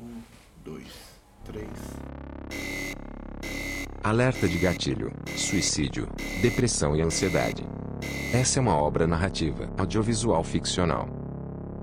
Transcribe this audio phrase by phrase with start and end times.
[0.00, 0.22] Um,
[0.64, 0.86] dois,
[1.44, 1.68] três.
[4.04, 6.08] Alerta de gatilho, suicídio,
[6.40, 7.64] depressão e ansiedade.
[8.32, 11.08] Essa é uma obra narrativa audiovisual ficcional.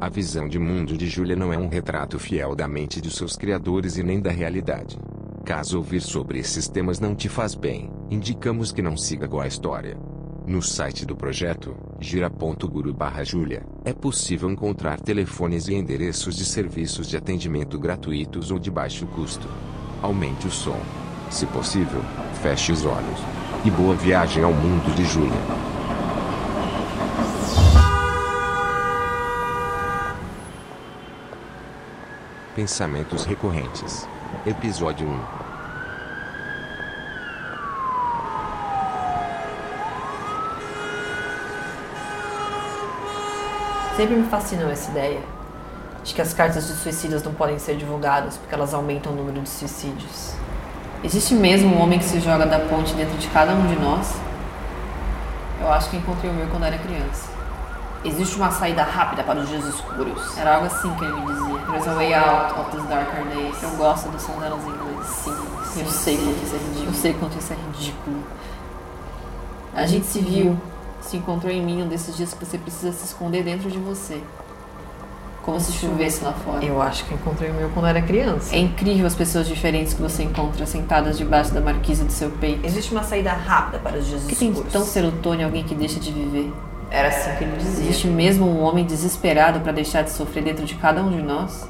[0.00, 3.36] A visão de mundo de Julia não é um retrato fiel da mente de seus
[3.36, 4.98] criadores e nem da realidade.
[5.44, 9.46] Caso ouvir sobre esses temas não te faz bem, indicamos que não siga com a
[9.46, 9.98] história.
[10.48, 17.18] No site do projeto, gira.guru Julia, é possível encontrar telefones e endereços de serviços de
[17.18, 19.46] atendimento gratuitos ou de baixo custo.
[20.00, 20.80] Aumente o som.
[21.30, 22.00] Se possível,
[22.40, 23.20] feche os olhos.
[23.62, 25.30] E boa viagem ao mundo de Julia.
[32.56, 34.08] Pensamentos recorrentes.
[34.46, 35.47] Episódio 1.
[43.98, 45.18] Sempre me fascinou essa ideia
[46.04, 49.40] de que as cartas de suicidas não podem ser divulgadas porque elas aumentam o número
[49.40, 50.34] de suicídios.
[51.02, 54.14] Existe mesmo um homem que se joga da ponte dentro de cada um de nós?
[55.60, 57.28] Eu acho que encontrei o meu quando era criança.
[58.04, 60.38] Existe uma saída rápida para os dias escuros.
[60.38, 61.58] Era algo assim que ele me dizia.
[61.66, 63.60] There's a way out of these darker days.
[63.64, 65.06] Eu gosto do som delas em inglês.
[65.08, 65.34] Sim,
[65.74, 66.86] sim, eu sei quanto isso é ridículo.
[66.86, 68.24] Eu sei quanto isso é ridículo.
[69.74, 70.56] A gente se viu
[71.08, 74.20] se encontrou em mim um desses dias que você precisa se esconder dentro de você.
[75.42, 76.62] Como se chovesse lá fora.
[76.62, 78.54] Eu acho que encontrei o meu quando era criança.
[78.54, 82.66] É incrível as pessoas diferentes que você encontra sentadas debaixo da marquise do seu peito.
[82.66, 84.60] Existe uma saída rápida para os dias que escuros.
[84.60, 86.52] tem tão serotônio alguém que deixa de viver?
[86.90, 87.84] Era assim que ele dizia.
[87.84, 91.66] Existe mesmo um homem desesperado para deixar de sofrer dentro de cada um de nós?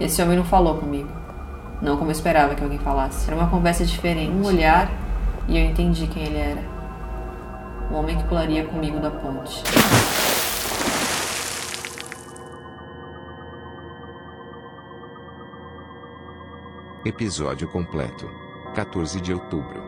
[0.00, 1.08] Esse homem não falou comigo.
[1.80, 3.28] Não como eu esperava que alguém falasse.
[3.28, 4.32] Era uma conversa diferente.
[4.32, 4.90] Um olhar
[5.46, 6.79] e eu entendi quem ele era
[7.90, 9.62] o homem que pularia comigo da ponte.
[17.04, 18.30] Episódio completo.
[18.74, 19.80] 14 de outubro.